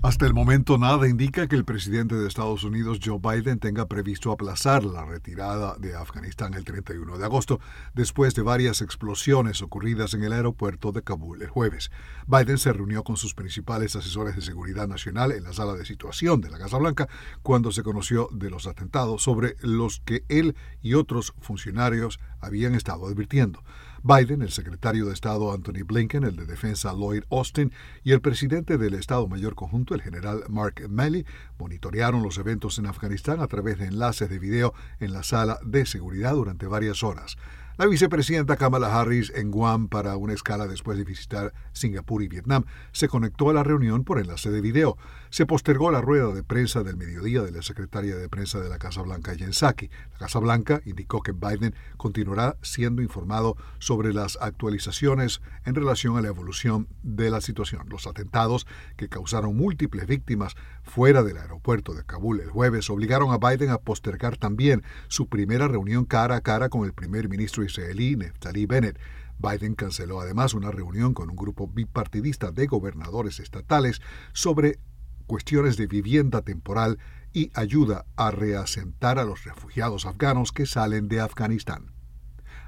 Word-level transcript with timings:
Hasta 0.00 0.26
el 0.26 0.32
momento 0.32 0.78
nada 0.78 1.08
indica 1.08 1.48
que 1.48 1.56
el 1.56 1.64
presidente 1.64 2.14
de 2.14 2.28
Estados 2.28 2.62
Unidos, 2.62 3.00
Joe 3.04 3.18
Biden, 3.18 3.58
tenga 3.58 3.88
previsto 3.88 4.30
aplazar 4.30 4.84
la 4.84 5.04
retirada 5.04 5.74
de 5.76 5.96
Afganistán 5.96 6.54
el 6.54 6.64
31 6.64 7.18
de 7.18 7.24
agosto, 7.24 7.58
después 7.94 8.32
de 8.36 8.42
varias 8.42 8.80
explosiones 8.80 9.60
ocurridas 9.60 10.14
en 10.14 10.22
el 10.22 10.32
aeropuerto 10.32 10.92
de 10.92 11.02
Kabul 11.02 11.42
el 11.42 11.48
jueves. 11.48 11.90
Biden 12.28 12.58
se 12.58 12.72
reunió 12.72 13.02
con 13.02 13.16
sus 13.16 13.34
principales 13.34 13.96
asesores 13.96 14.36
de 14.36 14.42
seguridad 14.42 14.86
nacional 14.86 15.32
en 15.32 15.42
la 15.42 15.52
sala 15.52 15.74
de 15.74 15.84
situación 15.84 16.40
de 16.40 16.50
la 16.50 16.58
Casa 16.58 16.78
Blanca 16.78 17.08
cuando 17.42 17.72
se 17.72 17.82
conoció 17.82 18.28
de 18.30 18.50
los 18.50 18.68
atentados 18.68 19.24
sobre 19.24 19.56
los 19.62 19.98
que 20.04 20.22
él 20.28 20.54
y 20.80 20.94
otros 20.94 21.34
funcionarios 21.40 22.20
habían 22.40 22.76
estado 22.76 23.08
advirtiendo. 23.08 23.64
Biden, 24.08 24.40
el 24.40 24.50
secretario 24.50 25.04
de 25.04 25.12
Estado 25.12 25.52
Anthony 25.52 25.84
Blinken, 25.84 26.24
el 26.24 26.34
de 26.34 26.46
Defensa 26.46 26.94
Lloyd 26.94 27.24
Austin 27.30 27.74
y 28.02 28.12
el 28.12 28.22
presidente 28.22 28.78
del 28.78 28.94
Estado 28.94 29.28
Mayor 29.28 29.54
Conjunto, 29.54 29.94
el 29.94 30.00
general 30.00 30.44
Mark 30.48 30.80
Milley, 30.88 31.26
monitorearon 31.58 32.22
los 32.22 32.38
eventos 32.38 32.78
en 32.78 32.86
Afganistán 32.86 33.40
a 33.40 33.48
través 33.48 33.76
de 33.76 33.84
enlaces 33.84 34.30
de 34.30 34.38
video 34.38 34.72
en 34.98 35.12
la 35.12 35.24
sala 35.24 35.58
de 35.62 35.84
seguridad 35.84 36.32
durante 36.32 36.66
varias 36.66 37.02
horas. 37.02 37.36
La 37.78 37.86
vicepresidenta 37.86 38.56
Kamala 38.56 38.98
Harris 38.98 39.30
en 39.36 39.52
Guam 39.52 39.86
para 39.86 40.16
una 40.16 40.32
escala 40.32 40.66
después 40.66 40.98
de 40.98 41.04
visitar 41.04 41.54
Singapur 41.70 42.24
y 42.24 42.26
Vietnam 42.26 42.64
se 42.90 43.06
conectó 43.06 43.50
a 43.50 43.52
la 43.52 43.62
reunión 43.62 44.02
por 44.02 44.18
enlace 44.18 44.50
de 44.50 44.60
video. 44.60 44.98
Se 45.30 45.46
postergó 45.46 45.92
la 45.92 46.00
rueda 46.00 46.34
de 46.34 46.42
prensa 46.42 46.82
del 46.82 46.96
mediodía 46.96 47.42
de 47.42 47.52
la 47.52 47.62
secretaria 47.62 48.16
de 48.16 48.28
prensa 48.28 48.58
de 48.58 48.68
la 48.68 48.78
Casa 48.78 49.02
Blanca, 49.02 49.36
Jen 49.36 49.52
Psaki. 49.52 49.90
La 50.10 50.18
Casa 50.18 50.40
Blanca 50.40 50.80
indicó 50.86 51.22
que 51.22 51.30
Biden 51.30 51.72
continuará 51.96 52.56
siendo 52.62 53.00
informado 53.00 53.56
sobre 53.78 54.12
las 54.12 54.38
actualizaciones 54.40 55.40
en 55.64 55.76
relación 55.76 56.16
a 56.16 56.20
la 56.20 56.28
evolución 56.28 56.88
de 57.04 57.30
la 57.30 57.40
situación. 57.40 57.88
Los 57.88 58.08
atentados 58.08 58.66
que 58.96 59.08
causaron 59.08 59.56
múltiples 59.56 60.08
víctimas 60.08 60.56
fuera 60.82 61.22
del 61.22 61.36
aeropuerto 61.36 61.94
de 61.94 62.02
Kabul 62.02 62.40
el 62.40 62.50
jueves 62.50 62.90
obligaron 62.90 63.30
a 63.30 63.38
Biden 63.38 63.70
a 63.70 63.78
postergar 63.78 64.36
también 64.36 64.82
su 65.06 65.28
primera 65.28 65.68
reunión 65.68 66.06
cara 66.06 66.34
a 66.34 66.40
cara 66.40 66.70
con 66.70 66.84
el 66.84 66.92
primer 66.92 67.28
ministro 67.28 67.67
israelí 67.68 68.16
Neftali 68.16 68.66
Bennett. 68.66 68.98
Biden 69.38 69.74
canceló 69.76 70.20
además 70.20 70.54
una 70.54 70.72
reunión 70.72 71.14
con 71.14 71.30
un 71.30 71.36
grupo 71.36 71.68
bipartidista 71.68 72.50
de 72.50 72.66
gobernadores 72.66 73.38
estatales 73.38 74.02
sobre 74.32 74.80
cuestiones 75.26 75.76
de 75.76 75.86
vivienda 75.86 76.42
temporal 76.42 76.98
y 77.32 77.52
ayuda 77.54 78.06
a 78.16 78.32
reasentar 78.32 79.18
a 79.18 79.24
los 79.24 79.44
refugiados 79.44 80.06
afganos 80.06 80.50
que 80.50 80.66
salen 80.66 81.06
de 81.06 81.20
Afganistán. 81.20 81.92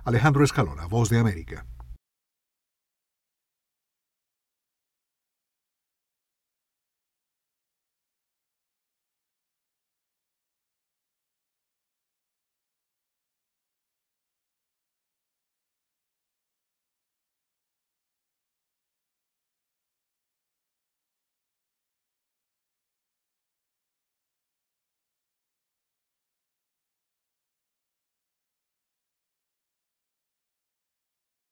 Alejandro 0.05 0.45
Escalona, 0.45 0.87
Voz 0.87 1.09
de 1.09 1.19
América. 1.19 1.67